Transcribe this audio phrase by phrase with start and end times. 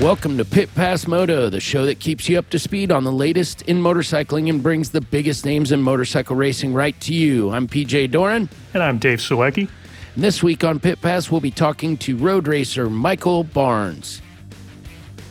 [0.00, 3.10] Welcome to Pit Pass Moto, the show that keeps you up to speed on the
[3.10, 7.50] latest in motorcycling and brings the biggest names in motorcycle racing right to you.
[7.50, 8.50] I'm PJ Doran.
[8.74, 9.70] And I'm Dave Sawecki.
[10.14, 14.20] And this week on Pit Pass, we'll be talking to road racer Michael Barnes.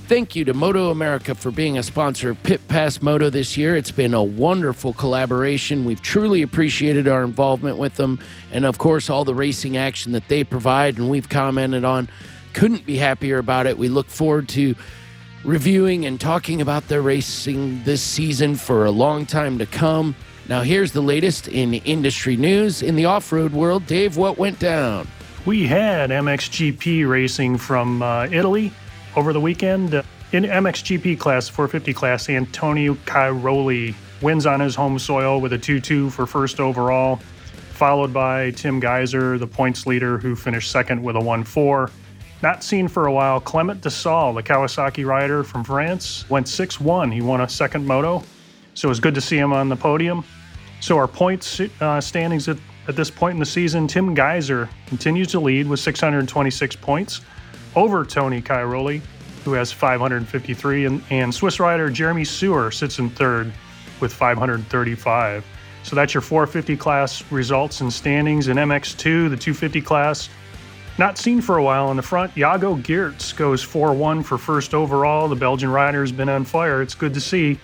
[0.08, 3.76] Thank you to Moto America for being a sponsor of Pit Pass Moto this year.
[3.76, 5.86] It's been a wonderful collaboration.
[5.86, 8.20] We've truly appreciated our involvement with them,
[8.52, 12.10] and of course, all the racing action that they provide, and we've commented on.
[12.56, 13.78] Couldn't be happier about it.
[13.78, 14.76] We look forward to
[15.44, 20.16] reviewing and talking about their racing this season for a long time to come.
[20.48, 22.82] Now, here's the latest in industry news.
[22.82, 25.06] In the off road world, Dave, what went down?
[25.46, 28.72] We had MXGP racing from uh, Italy
[29.18, 29.94] over the weekend.
[30.32, 35.82] In MXGP class, 450 class, Antonio Cairoli wins on his home soil with a 2
[35.82, 37.18] 2 for first overall,
[37.74, 41.92] followed by Tim Gajser, the points leader, who finished second with a 1 4.
[42.46, 47.12] Not seen for a while, Clement Desalle, the Kawasaki rider from France, went 6 1.
[47.12, 48.22] He won a second moto,
[48.76, 50.24] so it was good to see him on the podium.
[50.80, 55.30] So our points uh, standings at, at this point in the season, Tim Gajser continues
[55.30, 57.22] to lead with 626 points
[57.76, 59.02] over Tony Cairoli,
[59.44, 63.52] who has 553, and, and Swiss rider Jeremy Seewer sits in third
[64.00, 65.44] with 535.
[65.82, 70.30] So that's your 450 class results and standings in MX2, the 250 class.
[70.98, 74.74] Not seen for a while in the front, Jago Geerts goes 4 1 for first
[74.74, 75.28] overall.
[75.28, 76.82] The Belgian rider has been on fire.
[76.82, 77.60] It's good to see.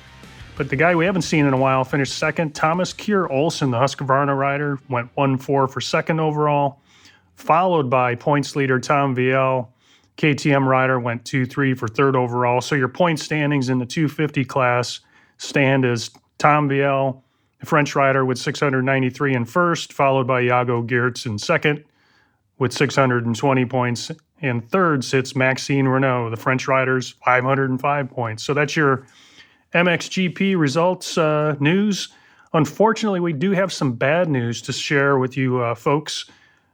[0.57, 2.53] But the guy we haven't seen in a while finished second.
[2.53, 6.81] Thomas Kjer Olsen, the Husqvarna rider, went 1 4 for second overall,
[7.35, 9.69] followed by points leader Tom Vialle.
[10.17, 12.59] KTM rider went 2 3 for third overall.
[12.59, 14.99] So your point standings in the 250 class
[15.37, 17.21] stand as Tom Vialle,
[17.61, 21.85] the French rider, with 693 in first, followed by Jago Geerts in second
[22.61, 24.11] with 620 points.
[24.39, 28.44] And third sits Maxime Renaux, the French rider's 505 points.
[28.44, 29.07] So that's your
[29.73, 32.09] MXGP results uh, news.
[32.53, 36.25] Unfortunately, we do have some bad news to share with you uh, folks.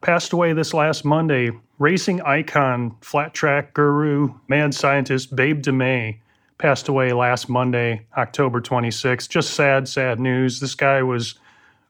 [0.01, 6.17] Passed away this last Monday, racing icon, flat track guru, mad scientist Babe DeMay
[6.57, 9.29] passed away last Monday, October 26th.
[9.29, 10.59] Just sad, sad news.
[10.59, 11.35] This guy was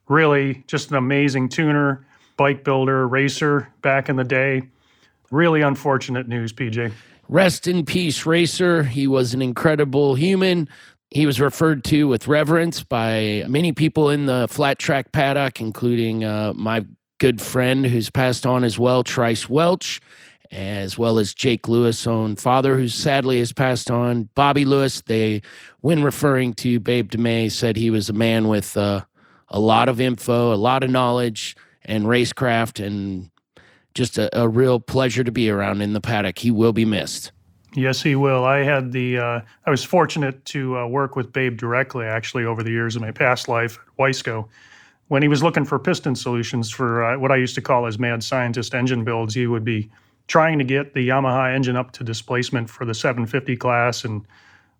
[0.07, 2.05] really just an amazing tuner,
[2.37, 4.63] bike builder, racer back in the day.
[5.31, 6.93] Really unfortunate news, PJ.
[7.27, 8.83] Rest in peace, racer.
[8.83, 10.69] He was an incredible human.
[11.09, 16.23] He was referred to with reverence by many people in the flat track paddock, including
[16.23, 16.85] uh, my
[17.17, 19.99] good friend who's passed on as well, Trice Welch,
[20.51, 24.29] as well as Jake Lewis' own father, who sadly has passed on.
[24.35, 25.41] Bobby Lewis, they,
[25.81, 29.03] when referring to Babe DeMay, said he was a man with uh,
[29.49, 31.55] a lot of info, a lot of knowledge,
[31.87, 33.29] and racecraft, and
[33.93, 36.37] just a, a real pleasure to be around in the paddock.
[36.39, 37.31] He will be missed.
[37.73, 38.43] Yes, he will.
[38.43, 42.63] I had the, uh, I was fortunate to uh, work with Babe directly actually over
[42.63, 44.47] the years of my past life at Wiseco.
[45.09, 47.99] When he was looking for piston solutions for uh, what I used to call his
[47.99, 49.89] mad scientist engine builds, he would be
[50.27, 54.03] trying to get the Yamaha engine up to displacement for the 750 class.
[54.03, 54.25] And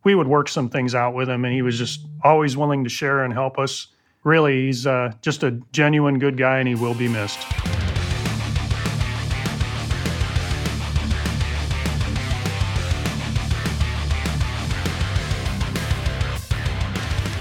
[0.04, 2.90] we would work some things out with him, and he was just always willing to
[2.90, 3.88] share and help us.
[4.24, 7.40] Really, he's uh, just a genuine good guy, and he will be missed.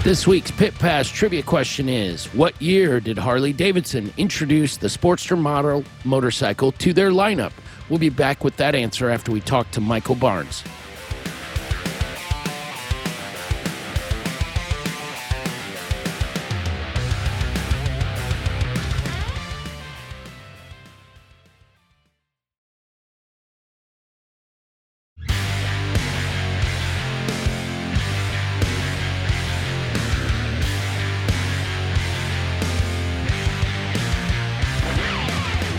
[0.07, 5.37] This week's Pit Pass trivia question is What year did Harley Davidson introduce the Sportster
[5.37, 7.51] model motorcycle to their lineup?
[7.89, 10.63] We'll be back with that answer after we talk to Michael Barnes.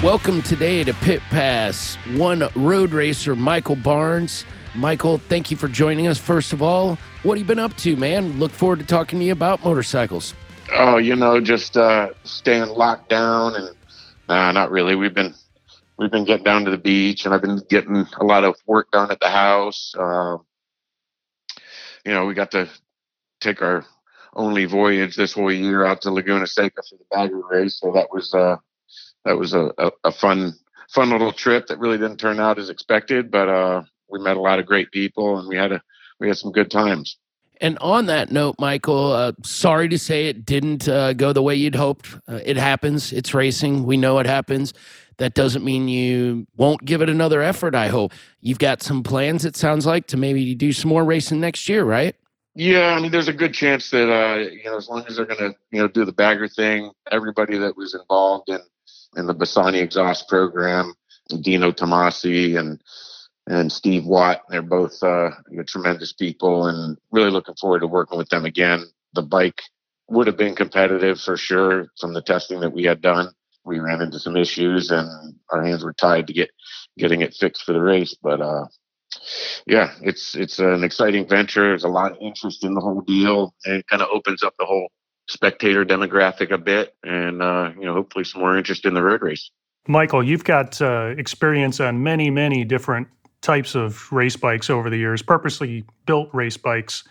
[0.08, 1.96] Welcome today to Pit Pass.
[2.16, 4.46] One road racer, Michael Barnes.
[4.74, 6.16] Michael, thank you for joining us.
[6.16, 8.38] First of all, what have you been up to, man?
[8.38, 10.32] Look forward to talking to you about motorcycles.
[10.72, 13.76] Oh, you know, just uh, staying locked down and
[14.30, 14.94] nah, not really.
[14.94, 15.34] We've been
[15.98, 18.90] we've been getting down to the beach, and I've been getting a lot of work
[18.90, 19.94] done at the house.
[19.94, 20.38] Uh,
[22.06, 22.66] you know, we got to
[23.42, 23.84] take our
[24.32, 28.08] only voyage this whole year out to Laguna Seca for the bagger race, so that
[28.10, 28.56] was uh,
[29.28, 30.54] that was a, a, a fun
[30.88, 34.40] fun little trip that really didn't turn out as expected, but uh, we met a
[34.40, 35.82] lot of great people, and we had a
[36.18, 37.18] we had some good times.
[37.60, 41.56] And on that note, Michael, uh, sorry to say it didn't uh, go the way
[41.56, 42.14] you'd hoped.
[42.26, 43.12] Uh, it happens.
[43.12, 43.84] It's racing.
[43.84, 44.72] We know it happens.
[45.18, 48.12] That doesn't mean you won't give it another effort, I hope.
[48.40, 51.82] You've got some plans, it sounds like, to maybe do some more racing next year,
[51.82, 52.14] right?
[52.54, 55.26] Yeah, I mean, there's a good chance that, uh, you know, as long as they're
[55.26, 58.60] going to, you know, do the bagger thing, everybody that was involved in,
[59.16, 60.94] in the Bassani exhaust program,
[61.40, 62.80] Dino Tomasi and
[63.46, 64.42] and Steve Watt.
[64.50, 65.30] They're both uh,
[65.66, 68.84] tremendous people, and really looking forward to working with them again.
[69.14, 69.62] The bike
[70.08, 73.30] would have been competitive for sure from the testing that we had done.
[73.64, 76.50] We ran into some issues, and our hands were tied to get
[76.98, 78.16] getting it fixed for the race.
[78.22, 78.66] But uh,
[79.66, 81.68] yeah, it's it's an exciting venture.
[81.68, 84.54] There's a lot of interest in the whole deal, and it kind of opens up
[84.58, 84.88] the whole
[85.28, 89.22] spectator demographic a bit, and uh, you know, hopefully, some more interest in the road
[89.22, 89.50] race.
[89.86, 93.08] Michael, you've got uh, experience on many, many different
[93.40, 97.04] types of race bikes over the years, purposely built race bikes,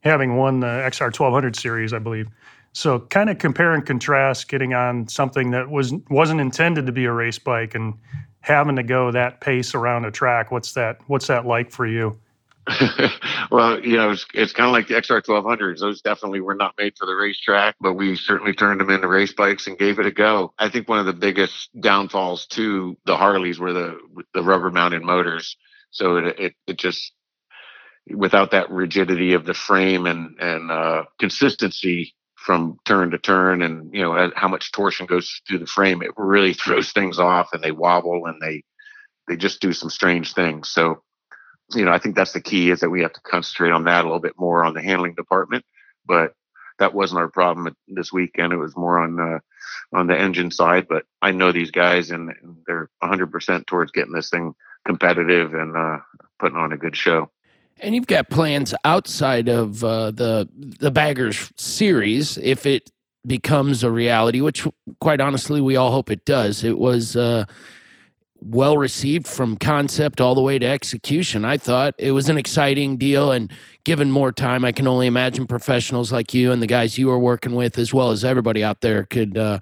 [0.00, 2.26] having won the XR 1200 series, I believe.
[2.72, 7.04] So, kind of compare and contrast getting on something that was wasn't intended to be
[7.04, 7.94] a race bike and
[8.40, 10.50] having to go that pace around a track.
[10.50, 10.98] What's that?
[11.06, 12.18] What's that like for you?
[13.50, 15.80] well, you know, it's, it's kind of like the XR 1200s.
[15.80, 19.32] Those definitely were not made for the racetrack, but we certainly turned them into race
[19.32, 20.52] bikes and gave it a go.
[20.58, 23.98] I think one of the biggest downfalls to the Harleys were the
[24.34, 25.56] the rubber mounted motors.
[25.90, 27.12] So it, it, it just
[28.14, 33.94] without that rigidity of the frame and and uh, consistency from turn to turn, and
[33.94, 37.62] you know how much torsion goes through the frame, it really throws things off, and
[37.62, 38.62] they wobble and they
[39.28, 40.70] they just do some strange things.
[40.70, 41.02] So
[41.74, 44.04] you know, I think that's the key is that we have to concentrate on that
[44.04, 45.64] a little bit more on the handling department.
[46.06, 46.34] But
[46.78, 48.52] that wasn't our problem this weekend.
[48.52, 49.40] It was more on the
[49.92, 50.88] on the engine side.
[50.88, 52.32] But I know these guys, and,
[52.66, 55.98] they're 100% towards getting this thing competitive and uh,
[56.38, 57.30] putting on a good show.
[57.80, 62.90] And you've got plans outside of uh, the the Baggers series if it
[63.26, 64.66] becomes a reality, which
[65.00, 66.64] quite honestly we all hope it does.
[66.64, 67.16] It was.
[68.42, 71.44] Well received from concept all the way to execution.
[71.44, 73.52] I thought it was an exciting deal, and
[73.84, 77.18] given more time, I can only imagine professionals like you and the guys you are
[77.18, 79.60] working with, as well as everybody out there, could uh,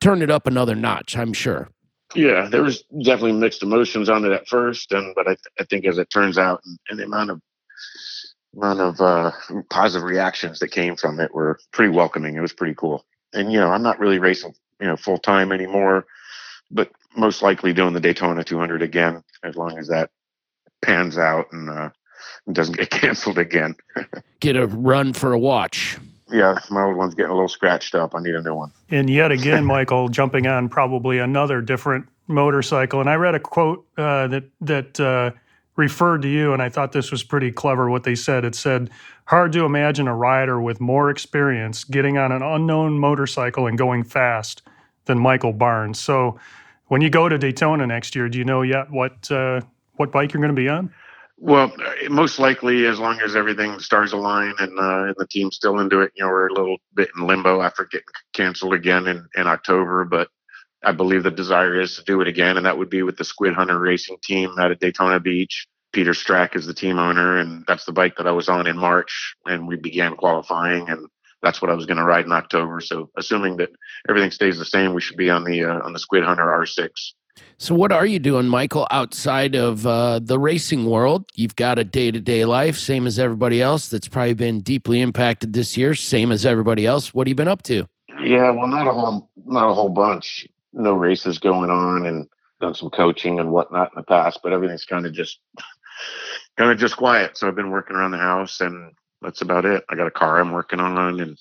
[0.00, 1.16] turn it up another notch.
[1.16, 1.68] I'm sure.
[2.14, 5.64] Yeah, there was definitely mixed emotions on it at first, and but I, th- I
[5.64, 7.40] think as it turns out, and, and the amount of
[8.56, 9.32] amount of uh,
[9.70, 12.36] positive reactions that came from it were pretty welcoming.
[12.36, 15.50] It was pretty cool, and you know, I'm not really racing, you know, full time
[15.50, 16.06] anymore,
[16.70, 20.10] but most likely doing the Daytona 200 again, as long as that
[20.82, 21.90] pans out and uh,
[22.52, 23.76] doesn't get canceled again.
[24.40, 25.98] get a run for a watch.
[26.30, 28.14] Yeah, my old one's getting a little scratched up.
[28.14, 28.72] I need a new one.
[28.90, 33.00] And yet again, Michael, jumping on probably another different motorcycle.
[33.00, 35.32] And I read a quote uh, that that uh,
[35.76, 37.90] referred to you, and I thought this was pretty clever.
[37.90, 38.90] What they said, it said,
[39.26, 44.02] "Hard to imagine a rider with more experience getting on an unknown motorcycle and going
[44.02, 44.62] fast
[45.04, 46.38] than Michael Barnes." So
[46.88, 49.60] when you go to Daytona next year, do you know yet what uh,
[49.96, 50.92] what bike you're going to be on?
[51.36, 51.72] Well,
[52.08, 56.00] most likely, as long as everything stars align and, uh, and the team's still into
[56.00, 59.46] it, you know, we're a little bit in limbo after getting canceled again in, in
[59.46, 60.04] October.
[60.04, 60.28] But
[60.84, 63.24] I believe the desire is to do it again, and that would be with the
[63.24, 65.66] Squid Hunter Racing Team out of Daytona Beach.
[65.92, 68.76] Peter Strack is the team owner, and that's the bike that I was on in
[68.76, 71.08] March, and we began qualifying, and
[71.44, 72.80] that's what I was going to ride in October.
[72.80, 73.70] So, assuming that
[74.08, 76.88] everything stays the same, we should be on the uh, on the Squid Hunter R6.
[77.58, 81.26] So, what are you doing, Michael, outside of uh, the racing world?
[81.34, 83.88] You've got a day to day life, same as everybody else.
[83.88, 87.14] That's probably been deeply impacted this year, same as everybody else.
[87.14, 87.86] What have you been up to?
[88.22, 90.46] Yeah, well, not a whole, not a whole bunch.
[90.72, 92.26] No races going on, and
[92.60, 95.38] done some coaching and whatnot in the past, but everything's kind of just,
[96.56, 97.36] kind of just quiet.
[97.36, 98.92] So I've been working around the house, and
[99.24, 99.84] that's about it.
[99.88, 101.38] I got a car I'm working on, and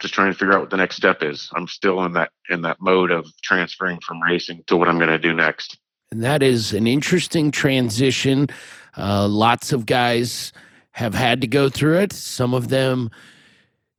[0.00, 1.48] just trying to figure out what the next step is.
[1.54, 5.10] I'm still in that in that mode of transferring from racing to what I'm going
[5.10, 5.78] to do next.
[6.10, 8.48] And that is an interesting transition.
[8.96, 10.52] Uh, lots of guys
[10.92, 12.12] have had to go through it.
[12.12, 13.10] Some of them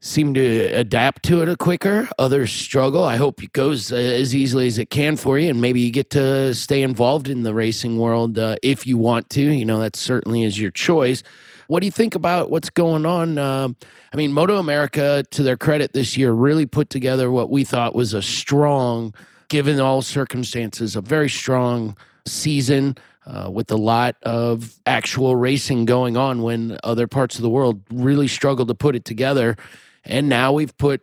[0.03, 2.09] seem to adapt to it a quicker.
[2.19, 3.05] Others struggle.
[3.05, 5.91] I hope it goes uh, as easily as it can for you, and maybe you
[5.91, 9.41] get to stay involved in the racing world uh, if you want to.
[9.41, 11.23] You know, that certainly is your choice.
[11.67, 13.37] What do you think about what's going on?
[13.37, 13.77] Um,
[14.11, 17.95] I mean, Moto America, to their credit this year, really put together what we thought
[17.95, 19.13] was a strong,
[19.47, 22.97] given all circumstances, a very strong season.
[23.25, 27.81] Uh, with a lot of actual racing going on when other parts of the world
[27.89, 29.55] really struggled to put it together.
[30.05, 31.01] And now we've put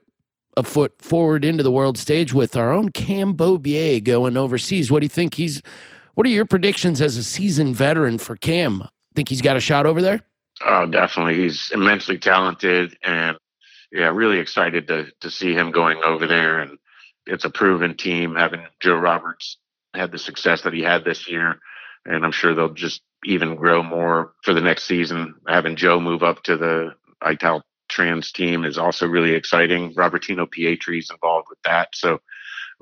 [0.57, 4.90] a foot forward into the world stage with our own Cam Beaubier going overseas.
[4.90, 5.62] What do you think he's
[6.14, 8.87] what are your predictions as a seasoned veteran for Cam?
[9.14, 10.21] Think he's got a shot over there?
[10.64, 11.37] Oh, definitely.
[11.37, 13.37] He's immensely talented and
[13.92, 16.78] yeah, really excited to to see him going over there and
[17.26, 19.57] it's a proven team having Joe Roberts
[19.95, 21.59] had the success that he had this year
[22.04, 25.35] and I'm sure they'll just even grow more for the next season.
[25.47, 27.62] Having Joe move up to the Ital
[28.33, 29.95] team is also really exciting.
[29.95, 32.21] Robertino Pietri is involved with that, so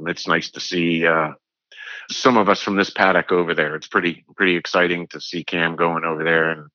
[0.06, 1.32] it's nice to see uh,
[2.10, 3.74] some of us from this paddock over there.
[3.74, 6.68] It's pretty pretty exciting to see Cam going over there, and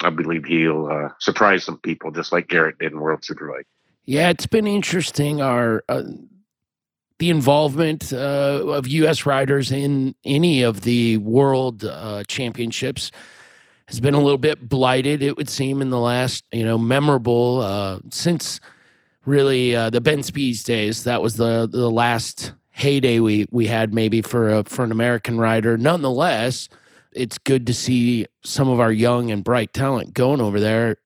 [0.00, 3.66] I believe he'll uh, surprise some people just like Garrett did in World Superbike.
[4.04, 5.40] Yeah, it's been interesting.
[5.40, 6.02] Our uh,
[7.18, 9.26] the involvement uh, of U.S.
[9.26, 13.10] riders in any of the world uh, championships
[13.90, 17.60] has been a little bit blighted, it would seem, in the last, you know, memorable
[17.60, 18.60] uh, since
[19.26, 21.02] really uh, the Ben Spies days.
[21.04, 25.38] That was the the last heyday we we had maybe for a, for an American
[25.38, 25.76] rider.
[25.76, 26.68] Nonetheless,
[27.12, 30.96] it's good to see some of our young and bright talent going over there.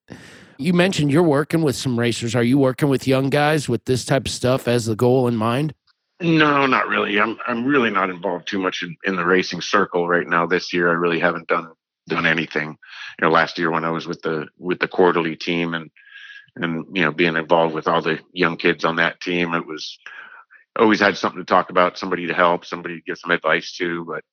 [0.59, 2.35] You mentioned you're working with some racers.
[2.35, 5.37] Are you working with young guys with this type of stuff as the goal in
[5.37, 5.75] mind?
[6.21, 7.19] No, not really.
[7.19, 10.45] I'm I'm really not involved too much in, in the racing circle right now.
[10.45, 11.65] This year, I really haven't done
[12.09, 12.69] done anything.
[12.69, 15.91] You know, last year when I was with the with the Quarterley team and
[16.57, 19.99] and you know being involved with all the young kids on that team, it was
[20.79, 24.05] always had something to talk about, somebody to help, somebody to give some advice to.
[24.05, 24.25] But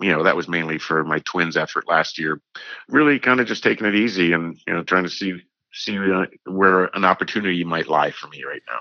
[0.00, 2.40] you know that was mainly for my twins effort last year.
[2.88, 5.42] Really, kind of just taking it easy and you know trying to see
[5.72, 8.80] see uh, where an opportunity might lie for me right now.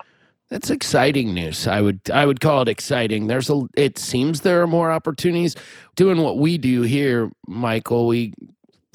[0.54, 1.66] That's exciting news.
[1.66, 3.26] I would I would call it exciting.
[3.26, 5.56] There's a it seems there are more opportunities
[5.96, 8.06] doing what we do here, Michael.
[8.06, 8.36] We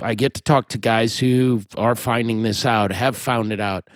[0.00, 3.88] I get to talk to guys who are finding this out, have found it out.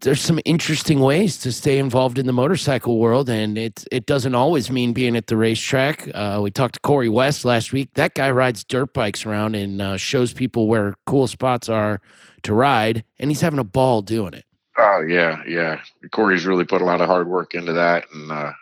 [0.00, 4.34] There's some interesting ways to stay involved in the motorcycle world, and it it doesn't
[4.34, 6.10] always mean being at the racetrack.
[6.12, 7.94] Uh, we talked to Corey West last week.
[7.94, 12.00] That guy rides dirt bikes around and uh, shows people where cool spots are
[12.42, 14.46] to ride, and he's having a ball doing it.
[14.78, 15.80] Oh yeah, yeah.
[16.10, 18.52] Corey's really put a lot of hard work into that, and uh,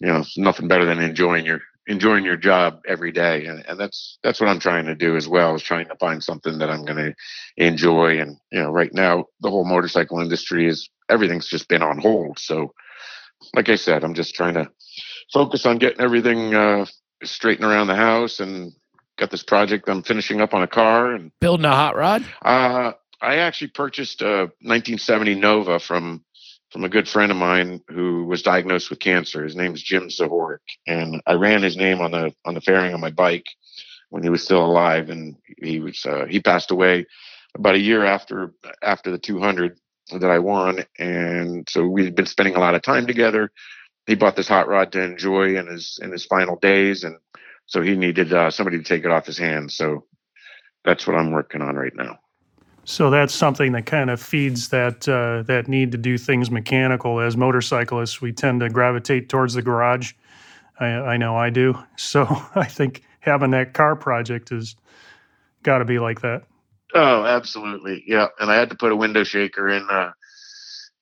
[0.00, 4.18] you know, nothing better than enjoying your enjoying your job every day, and, and that's
[4.22, 5.54] that's what I'm trying to do as well.
[5.54, 7.14] Is trying to find something that I'm going to
[7.56, 11.98] enjoy, and you know, right now the whole motorcycle industry is everything's just been on
[11.98, 12.38] hold.
[12.38, 12.72] So,
[13.54, 14.70] like I said, I'm just trying to
[15.32, 16.86] focus on getting everything uh,
[17.22, 18.72] straightened around the house and
[19.16, 22.24] got this project I'm finishing up on a car and building a hot rod.
[22.42, 26.24] Uh, I actually purchased a 1970 Nova from
[26.72, 29.44] from a good friend of mine who was diagnosed with cancer.
[29.44, 32.92] His name is Jim Zahorik, and I ran his name on the on the fairing
[32.92, 33.46] on my bike
[34.10, 37.06] when he was still alive, and he was uh, he passed away
[37.54, 39.78] about a year after after the 200
[40.12, 43.50] that I won, and so we've been spending a lot of time together.
[44.06, 47.16] He bought this hot rod to enjoy in his in his final days, and
[47.66, 49.76] so he needed uh, somebody to take it off his hands.
[49.76, 50.04] So
[50.84, 52.18] that's what I'm working on right now.
[52.88, 57.18] So that's something that kind of feeds that uh, that need to do things mechanical.
[57.18, 60.12] As motorcyclists, we tend to gravitate towards the garage.
[60.78, 61.76] I, I know I do.
[61.96, 64.76] So I think having that car project has
[65.64, 66.44] got to be like that.
[66.94, 68.28] Oh, absolutely, yeah.
[68.38, 70.12] And I had to put a window shaker in uh,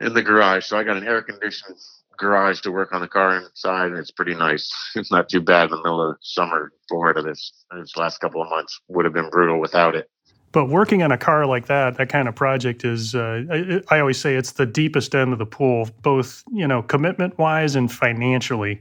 [0.01, 1.77] in the garage, so I got an air conditioned
[2.17, 4.73] garage to work on the car inside, and it's pretty nice.
[4.95, 7.21] It's not too bad in the middle of summer Florida.
[7.21, 10.09] This this last couple of months would have been brutal without it.
[10.55, 13.99] But working on a car like that, that kind of project is, uh, I, I,
[13.99, 17.91] always say it's the deepest end of the pool, both, you know, commitment wise and
[17.91, 18.81] financially.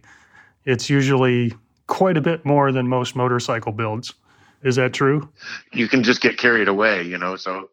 [0.65, 1.51] It's usually
[1.87, 4.13] quite a bit more than most motorcycle builds.
[4.61, 5.27] Is that true?
[5.71, 7.37] You can just get carried away, you know.
[7.37, 7.71] So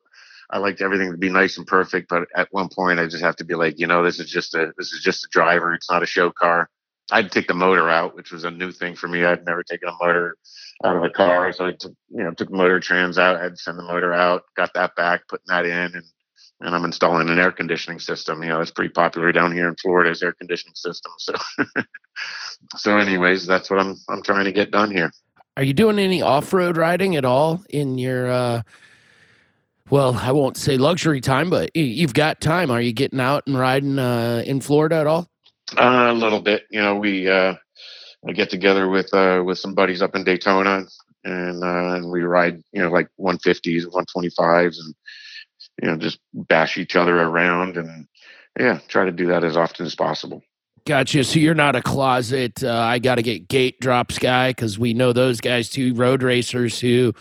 [0.49, 3.37] I like everything to be nice and perfect, but at one point I just have
[3.37, 5.75] to be like, you know, this is just a this is just a driver.
[5.75, 6.71] It's not a show car.
[7.13, 9.27] I'd take the motor out, which was a new thing for me.
[9.27, 10.37] I'd never taken a motor
[10.85, 11.53] out of the car.
[11.53, 14.13] So I took, you know, took motor trans out, I had to send the motor
[14.13, 16.05] out, got that back, putting that in, and
[16.63, 18.43] and I'm installing an air conditioning system.
[18.43, 21.13] You know, it's pretty popular down here in Florida's air conditioning system.
[21.19, 21.35] So,
[22.77, 25.11] so anyways, that's what I'm I'm trying to get done here.
[25.57, 28.31] Are you doing any off road riding at all in your?
[28.31, 28.63] uh
[29.89, 32.71] Well, I won't say luxury time, but you've got time.
[32.71, 35.29] Are you getting out and riding uh, in Florida at all?
[35.77, 36.65] Uh, a little bit.
[36.71, 37.55] You know, we uh,
[38.27, 40.87] I get together with uh, with some buddies up in Daytona,
[41.25, 44.95] and uh, and we ride, you know, like 150s, 125s, and
[45.83, 48.07] you know, just bash each other around, and
[48.59, 50.43] yeah, try to do that as often as possible.
[50.85, 51.25] Gotcha.
[51.25, 52.65] So you're not a closet.
[52.65, 55.95] Uh, I got to get gate drops guy because we know those guys too.
[55.95, 57.15] Road racers who,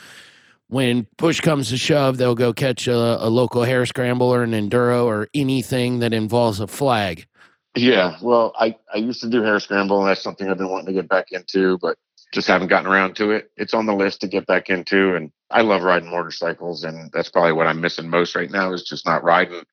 [0.68, 4.51] when push comes to shove, they'll go catch a, a local hare scramble or an
[4.51, 7.27] enduro or anything that involves a flag.
[7.75, 10.88] Yeah, well, I I used to do hare scramble, and that's something I've been wanting
[10.88, 11.97] to get back into, but
[12.33, 13.51] just haven't gotten around to it.
[13.57, 17.29] It's on the list to get back into, and I love riding motorcycles, and that's
[17.29, 19.63] probably what I'm missing most right now is just not riding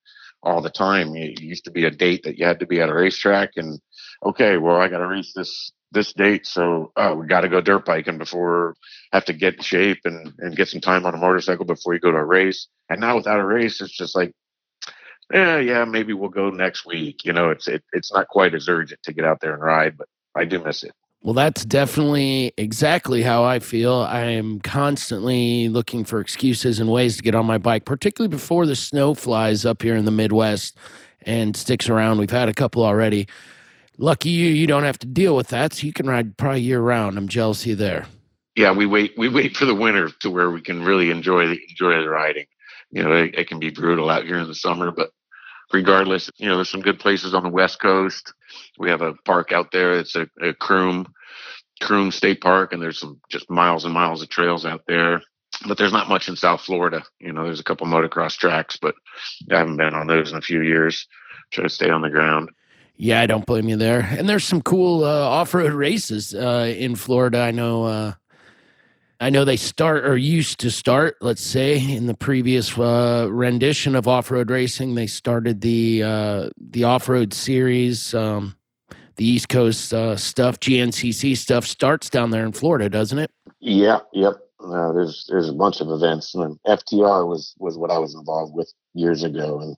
[0.43, 1.17] all the time.
[1.17, 3.81] It used to be a date that you had to be at a racetrack, and
[4.25, 7.61] okay, well, I got to reach this this date, so uh, we got to go
[7.61, 8.77] dirt biking before
[9.13, 12.01] have to get in shape and and get some time on a motorcycle before you
[12.01, 12.69] go to a race.
[12.91, 14.33] And now without a race, it's just like,
[15.33, 17.25] yeah, yeah, maybe we'll go next week.
[17.25, 19.97] You know, it's it, it's not quite as urgent to get out there and ride,
[19.97, 20.93] but I do miss it.
[21.23, 23.95] Well, that's definitely exactly how I feel.
[23.95, 28.65] I am constantly looking for excuses and ways to get on my bike, particularly before
[28.65, 30.79] the snow flies up here in the Midwest
[31.23, 32.19] and sticks around.
[32.19, 33.27] We've had a couple already.
[33.99, 36.81] Lucky you, you don't have to deal with that, so you can ride probably year
[36.81, 37.19] round.
[37.19, 38.07] I'm jealous of you there.
[38.55, 39.15] Yeah, we wait.
[39.19, 42.47] We wait for the winter to where we can really enjoy the enjoy the riding.
[42.91, 45.11] You know, it, it can be brutal out here in the summer, but
[45.73, 48.33] regardless, you know, there's some good places on the West Coast.
[48.79, 49.99] We have a park out there.
[49.99, 51.07] It's a, a Croom
[51.81, 55.23] Croom State Park, and there's some just miles and miles of trails out there.
[55.67, 57.03] But there's not much in South Florida.
[57.19, 58.95] You know, there's a couple motocross tracks, but
[59.51, 61.07] I haven't been on those in a few years.
[61.51, 62.51] Try to stay on the ground.
[62.97, 64.01] Yeah, I don't blame you there.
[64.01, 67.41] And there's some cool uh, off-road races uh, in Florida.
[67.41, 67.85] I know.
[67.85, 68.13] Uh,
[69.21, 71.17] I know they start or used to start.
[71.21, 76.85] Let's say in the previous uh, rendition of off-road racing, they started the uh, the
[76.85, 78.15] off-road series.
[78.15, 78.57] Um,
[79.17, 83.31] the East Coast uh, stuff, GNCC stuff, starts down there in Florida, doesn't it?
[83.61, 84.35] Yeah, yep.
[84.63, 88.55] Uh, there's there's a bunch of events, and FTR was was what I was involved
[88.55, 89.77] with years ago, and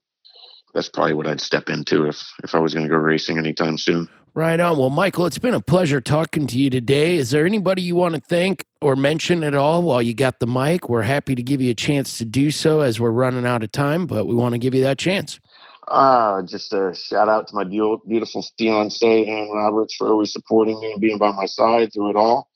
[0.74, 3.78] that's probably what I'd step into if if I was going to go racing anytime
[3.78, 4.08] soon.
[4.34, 4.78] Right on.
[4.78, 7.16] Well, Michael, it's been a pleasure talking to you today.
[7.16, 10.46] Is there anybody you want to thank or mention at all while you got the
[10.46, 10.88] mic?
[10.88, 13.72] We're happy to give you a chance to do so as we're running out of
[13.72, 15.40] time, but we want to give you that chance.
[15.88, 20.92] Uh, just a shout out to my beautiful fiance, Anne Roberts, for always supporting me
[20.92, 22.48] and being by my side through it all.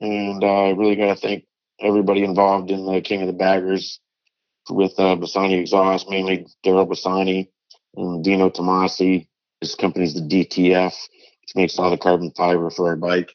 [0.00, 1.44] And uh, I really got to thank
[1.80, 4.00] everybody involved in the King of the Baggers
[4.70, 7.48] with uh, Bassani Exhaust, mainly Daryl Bassani
[7.94, 9.28] and Dino Tomasi.
[9.60, 10.94] His company's the DTF,
[11.54, 13.34] makes all the carbon fiber for our bike.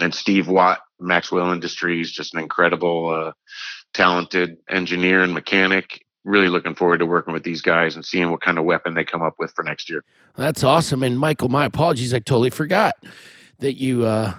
[0.00, 3.32] And Steve Watt, Maxwell Industries, just an incredible, uh,
[3.92, 8.40] talented engineer and mechanic really looking forward to working with these guys and seeing what
[8.40, 10.04] kind of weapon they come up with for next year.
[10.36, 11.02] That's awesome.
[11.02, 12.14] And Michael, my apologies.
[12.14, 12.94] I totally forgot
[13.58, 14.34] that you uh,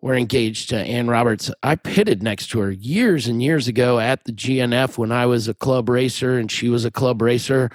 [0.00, 1.50] were engaged to Anne Roberts.
[1.62, 5.48] I pitted next to her years and years ago at the GNF when I was
[5.48, 7.70] a club racer and she was a club racer.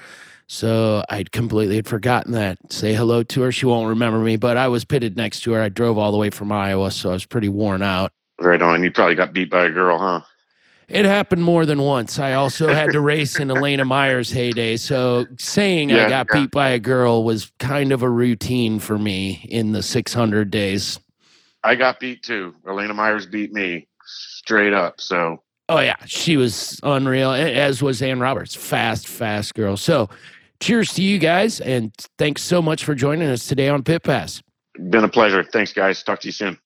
[0.47, 2.57] So I'd completely had forgotten that.
[2.71, 3.51] Say hello to her.
[3.51, 5.61] She won't remember me, but I was pitted next to her.
[5.61, 8.13] I drove all the way from Iowa, so I was pretty worn out.
[8.39, 8.81] Right on.
[8.81, 10.21] You probably got beat by a girl, huh?
[10.87, 12.17] It happened more than once.
[12.17, 14.77] I also had to race in Elena Myers' heyday.
[14.77, 16.41] So saying yeah, I got yeah.
[16.41, 20.97] beat by a girl was kind of a routine for me in the 600 days.
[21.61, 22.55] I got beat too.
[22.65, 25.01] Elena Myers beat me straight up.
[25.01, 25.43] So.
[25.67, 25.97] Oh, yeah.
[26.05, 28.55] She was unreal, as was Anne Roberts.
[28.55, 29.75] Fast, fast girl.
[29.75, 30.07] So
[30.59, 31.59] cheers to you guys.
[31.59, 34.41] And thanks so much for joining us today on Pit Pass.
[34.89, 35.43] Been a pleasure.
[35.43, 36.03] Thanks, guys.
[36.03, 36.57] Talk to you soon.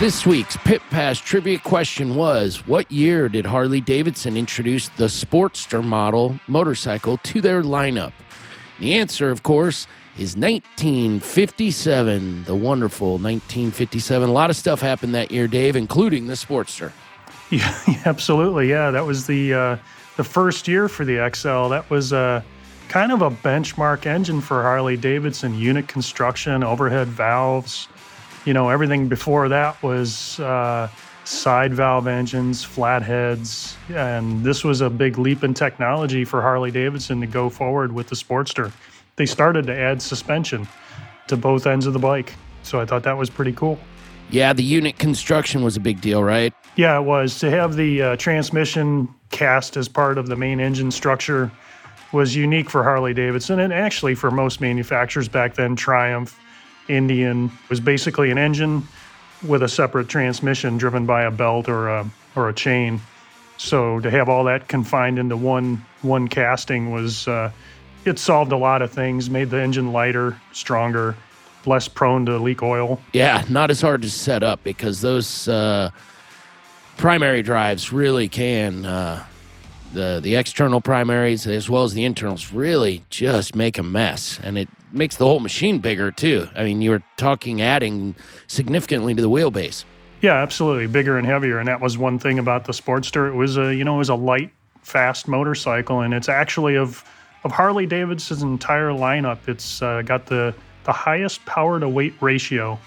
[0.00, 5.82] This week's Pit Pass trivia question was What year did Harley Davidson introduce the Sportster
[5.82, 8.12] model motorcycle to their lineup?
[8.80, 9.86] The answer, of course,
[10.18, 12.44] is 1957.
[12.44, 14.28] The wonderful 1957.
[14.28, 16.92] A lot of stuff happened that year, Dave, including the Sportster.
[17.50, 18.70] Yeah, absolutely.
[18.70, 19.76] Yeah, that was the uh,
[20.16, 21.68] the first year for the XL.
[21.68, 22.42] That was uh,
[22.88, 25.54] kind of a benchmark engine for Harley Davidson.
[25.54, 27.86] Unit construction, overhead valves
[28.44, 30.88] you know, everything before that was uh,
[31.24, 37.20] side valve engines, flatheads, and this was a big leap in technology for Harley Davidson
[37.20, 38.72] to go forward with the Sportster.
[39.16, 40.68] They started to add suspension
[41.28, 43.78] to both ends of the bike, so I thought that was pretty cool.
[44.30, 46.52] Yeah, the unit construction was a big deal, right?
[46.76, 47.38] Yeah, it was.
[47.40, 51.50] To have the uh, transmission cast as part of the main engine structure
[52.12, 55.76] was unique for Harley Davidson and actually for most manufacturers back then.
[55.76, 56.38] Triumph,
[56.88, 58.86] Indian was basically an engine
[59.46, 63.00] with a separate transmission driven by a belt or a or a chain.
[63.56, 67.50] So to have all that confined into one one casting was uh,
[68.04, 71.16] it solved a lot of things, made the engine lighter, stronger,
[71.66, 73.00] less prone to leak oil.
[73.12, 75.90] Yeah, not as hard to set up because those uh,
[76.96, 78.84] primary drives really can.
[78.84, 79.24] Uh,
[79.92, 84.58] the the external primaries as well as the internals really just make a mess, and
[84.58, 86.48] it makes the whole machine bigger too.
[86.54, 89.84] I mean, you were talking adding significantly to the wheelbase.
[90.20, 93.28] Yeah, absolutely, bigger and heavier, and that was one thing about the Sportster.
[93.28, 94.50] It was a you know it was a light,
[94.82, 97.04] fast motorcycle, and it's actually of
[97.44, 99.48] of Harley Davidson's entire lineup.
[99.48, 100.54] It's uh, got the
[100.84, 102.78] the highest power to weight ratio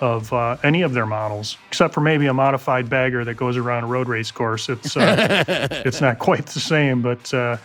[0.00, 3.84] of uh, any of their models, except for maybe a modified bagger that goes around
[3.84, 4.68] a road race course.
[4.68, 5.44] It's uh,
[5.84, 7.58] it's not quite the same, but uh,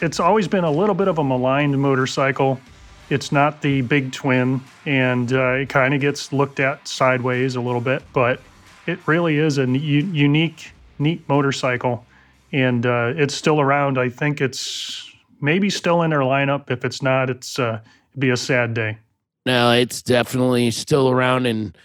[0.00, 2.60] it's always been a little bit of a maligned motorcycle.
[3.08, 7.60] It's not the big twin, and uh, it kind of gets looked at sideways a
[7.60, 8.40] little bit, but
[8.86, 12.04] it really is a u- unique, neat motorcycle,
[12.52, 13.98] and uh, it's still around.
[13.98, 15.09] I think it's
[15.40, 16.70] maybe still in their lineup.
[16.70, 18.98] If it's not, it's uh, it'd be a sad day.
[19.46, 21.76] No, it's definitely still around and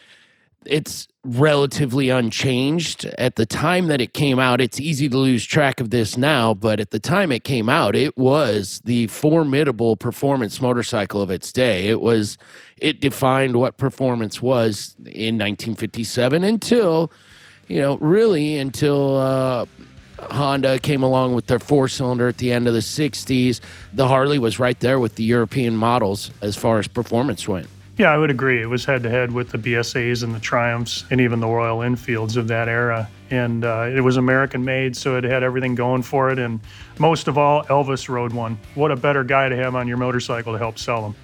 [0.66, 3.06] it's relatively unchanged.
[3.18, 6.54] At the time that it came out, it's easy to lose track of this now,
[6.54, 11.52] but at the time it came out, it was the formidable performance motorcycle of its
[11.52, 11.88] day.
[11.88, 12.38] It was
[12.78, 17.12] it defined what performance was in 1957 until
[17.68, 19.66] you know, really until uh,
[20.32, 23.60] Honda came along with their four cylinder at the end of the 60s.
[23.94, 27.68] The Harley was right there with the European models as far as performance went.
[27.98, 28.62] Yeah, I would agree.
[28.62, 31.82] It was head to head with the BSAs and the Triumphs and even the Royal
[31.82, 33.10] Enfields of that era.
[33.32, 36.38] And uh, it was American made, so it had everything going for it.
[36.38, 36.60] And
[37.00, 38.60] most of all, Elvis rode one.
[38.76, 41.16] What a better guy to have on your motorcycle to help sell them.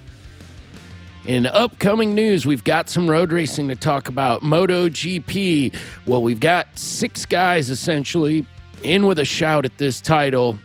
[1.26, 4.40] In upcoming news, we've got some road racing to talk about.
[4.40, 5.72] MotoGP.
[6.06, 8.46] Well, we've got six guys essentially
[8.82, 10.58] in with a shout at this title.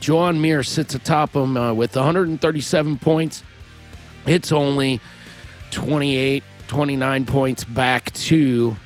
[0.00, 3.42] Joan Mir sits atop him uh, with 137 points.
[4.26, 5.00] It's only
[5.70, 8.76] 28, 29 points back to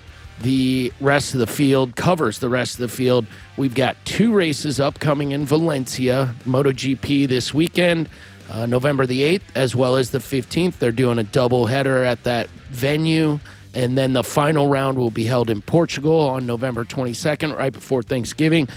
[0.40, 3.27] the rest of the field, covers the rest of the field.
[3.57, 8.09] We've got two races upcoming in Valencia, MotoGP this weekend,
[8.51, 10.79] uh, November the 8th, as well as the 15th.
[10.79, 13.38] They're doing a double header at that venue.
[13.74, 18.02] And then the final round will be held in Portugal on November 22nd, right before
[18.02, 18.68] Thanksgiving.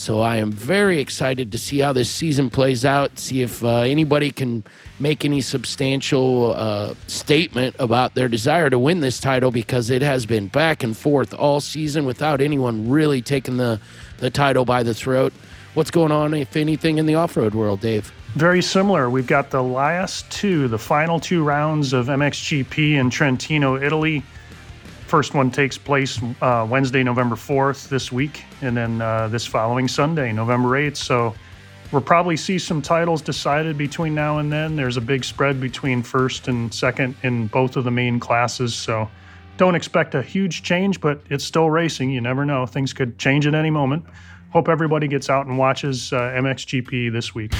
[0.00, 3.80] So I am very excited to see how this season plays out, see if uh,
[3.80, 4.64] anybody can
[4.98, 10.24] make any substantial uh, statement about their desire to win this title because it has
[10.24, 13.78] been back and forth all season without anyone really taking the,
[14.18, 15.34] the title by the throat.
[15.74, 18.10] What's going on, if anything, in the off road world, Dave?
[18.36, 19.10] Very similar.
[19.10, 24.22] We've got the last two, the final two rounds of MXGP in Trentino, Italy.
[25.10, 29.88] First one takes place uh, Wednesday, November 4th this week, and then uh, this following
[29.88, 30.98] Sunday, November 8th.
[30.98, 31.34] So
[31.90, 34.76] we'll probably see some titles decided between now and then.
[34.76, 38.72] There's a big spread between first and second in both of the main classes.
[38.72, 39.10] So
[39.56, 42.10] don't expect a huge change, but it's still racing.
[42.10, 42.64] You never know.
[42.64, 44.04] Things could change at any moment.
[44.50, 47.52] Hope everybody gets out and watches uh, MXGP this week.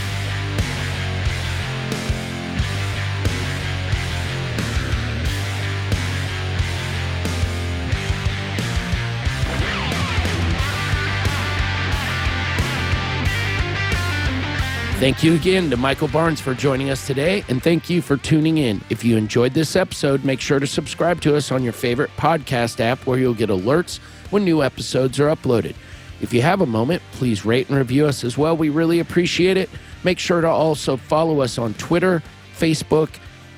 [15.01, 18.59] Thank you again to Michael Barnes for joining us today, and thank you for tuning
[18.59, 18.83] in.
[18.91, 22.81] If you enjoyed this episode, make sure to subscribe to us on your favorite podcast
[22.81, 23.97] app where you'll get alerts
[24.29, 25.75] when new episodes are uploaded.
[26.21, 28.55] If you have a moment, please rate and review us as well.
[28.55, 29.71] We really appreciate it.
[30.05, 32.23] Make sure to also follow us on Twitter,
[32.55, 33.09] Facebook,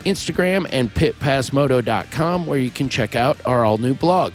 [0.05, 4.33] Instagram, and pitpassmoto.com where you can check out our all new blog.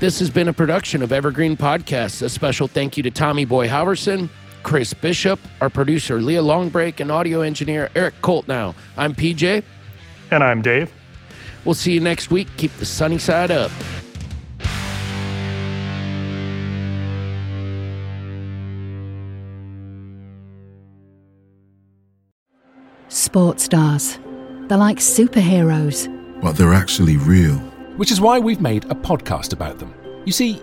[0.00, 2.20] This has been a production of Evergreen Podcasts.
[2.20, 4.28] A special thank you to Tommy Boy Halverson
[4.62, 9.62] Chris Bishop, our producer Leah Longbrake, and audio engineer Eric Koltnow, I'm PJ.
[10.30, 10.92] And I'm Dave.
[11.64, 12.48] We'll see you next week.
[12.56, 13.70] Keep the sunny side up.
[23.08, 24.18] Sports stars.
[24.68, 26.08] They're like superheroes.
[26.40, 27.56] But they're actually real.
[27.96, 29.94] Which is why we've made a podcast about them.
[30.24, 30.62] You see,